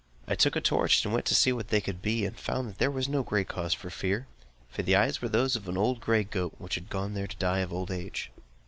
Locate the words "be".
2.01-2.25